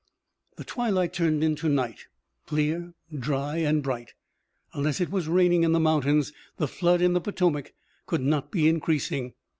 The 0.55 0.63
twilight 0.63 1.13
turned 1.13 1.43
into 1.43 1.69
night, 1.69 2.07
clear, 2.47 2.95
dry 3.15 3.57
and 3.57 3.83
bright. 3.83 4.15
Unless 4.73 4.99
it 4.99 5.11
was 5.11 5.27
raining 5.27 5.61
in 5.61 5.73
the 5.73 5.79
mountains 5.79 6.33
the 6.57 6.67
flood 6.67 7.03
in 7.03 7.13
the 7.13 7.21
Potomac 7.21 7.75
could 8.07 8.21
not 8.21 8.49
be 8.49 8.67
increasing. 8.67 9.35